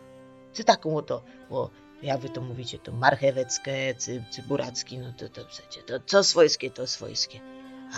Czy 0.54 0.64
taką 0.64 0.98
oto, 0.98 1.24
bo 1.50 1.70
jak 2.02 2.20
wy 2.20 2.30
to 2.30 2.42
mówicie, 2.42 2.80
to 2.80 2.92
marcheweckie, 2.92 3.96
cy, 3.98 4.24
cyburacki, 4.32 4.98
no 4.98 5.14
to, 5.18 5.30
to 5.30 5.46
przecież, 5.46 5.84
to 5.86 6.00
co 6.06 6.24
swojskie, 6.24 6.72
to 6.72 6.88
swojskie. 6.88 7.40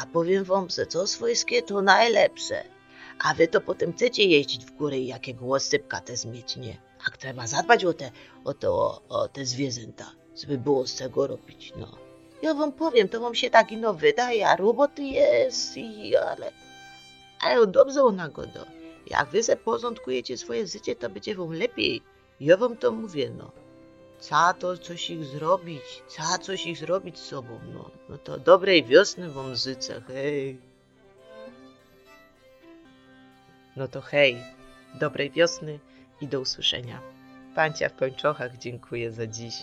A 0.01 0.05
powiem 0.05 0.43
wam, 0.43 0.69
że 0.69 0.85
co 0.85 1.07
swojskie 1.07 1.61
to 1.61 1.81
najlepsze. 1.81 2.63
A 3.19 3.33
wy 3.33 3.47
to 3.47 3.61
potem 3.61 3.93
chcecie 3.93 4.23
jeździć 4.23 4.65
w 4.65 4.71
górę 4.71 4.97
i 4.97 5.07
jakiego 5.07 5.45
łosypka 5.45 6.01
te 6.01 6.17
zmieć, 6.17 6.57
nie? 6.57 6.77
A 7.07 7.17
trzeba 7.17 7.47
zadbać 7.47 7.85
o 7.85 7.93
te, 7.93 8.11
o, 8.43 8.53
to, 8.53 8.73
o, 8.73 9.01
o 9.09 9.27
te 9.27 9.45
zwierzęta, 9.45 10.11
żeby 10.35 10.57
było 10.57 10.87
z 10.87 10.95
czego 10.95 11.27
robić, 11.27 11.73
no. 11.75 11.97
Ja 12.41 12.53
wam 12.53 12.71
powiem, 12.71 13.09
to 13.09 13.19
wam 13.19 13.35
się 13.35 13.49
tak 13.49 13.71
ino 13.71 13.93
wydaje, 13.93 14.47
a 14.47 14.55
roboty 14.55 15.03
jest, 15.03 15.77
i, 15.77 16.15
ale... 16.15 16.51
Ale 17.41 17.67
dobrze 17.67 18.03
ona 18.03 18.29
go 18.29 18.41
do. 18.47 18.65
Jak 19.07 19.29
wy 19.29 19.43
se 19.43 19.57
porządkujecie 19.57 20.37
swoje 20.37 20.67
życie, 20.67 20.95
to 20.95 21.09
będzie 21.09 21.35
wam 21.35 21.53
lepiej. 21.53 22.01
Ja 22.39 22.57
wam 22.57 22.77
to 22.77 22.91
mówię, 22.91 23.31
no. 23.37 23.51
Trzeba 24.23 24.53
to 24.53 24.77
coś 24.77 25.09
ich 25.09 25.25
zrobić, 25.25 26.03
trzeba 26.07 26.37
coś 26.37 26.65
ich 26.65 26.77
zrobić 26.77 27.19
z 27.19 27.25
sobą, 27.25 27.59
no. 27.73 27.91
No 28.09 28.17
to 28.17 28.37
dobrej 28.37 28.83
wiosny 28.83 29.29
wam 29.29 29.55
życzę, 29.55 30.01
hej. 30.07 30.57
No 33.75 33.87
to 33.87 34.01
hej, 34.01 34.37
dobrej 34.99 35.31
wiosny 35.31 35.79
i 36.21 36.27
do 36.27 36.39
usłyszenia. 36.39 37.01
Pancia 37.55 37.89
w 37.89 37.95
kończochach 37.95 38.57
dziękuję 38.57 39.11
za 39.11 39.27
dziś. 39.27 39.53